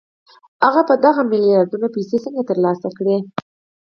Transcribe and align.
هغه 0.63 0.81
به 0.87 0.95
دغه 1.05 1.21
میلیاردونه 1.31 1.87
پیسې 1.95 2.17
څنګه 2.23 2.43
ترلاسه 2.49 2.87
کړي 2.97 3.17